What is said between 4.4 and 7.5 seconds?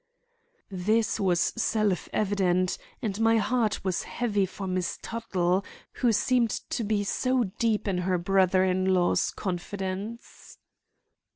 for Miss Tuttle, who seemed to be so